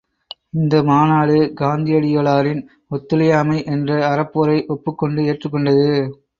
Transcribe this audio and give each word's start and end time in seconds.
இந்த 0.53 0.75
மாநாடு 0.83 1.35
காந்தியடிகளாரின் 1.59 2.63
ஒத்துழையாமை 2.91 3.59
என்ற 3.71 4.01
அறப்போரை 4.09 4.59
ஒப்புக் 4.69 4.99
கொண்டு 4.99 5.25
ஏற்றுக் 5.25 5.51
கொண்டது. 5.51 5.89